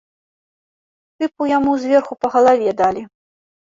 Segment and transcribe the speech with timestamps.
[1.19, 3.11] Тыпу яму зверху па галаве далі.